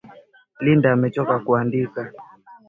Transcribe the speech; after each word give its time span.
Linda 0.63 0.91
amechoka 0.93 1.39
kuandika. 1.45 2.11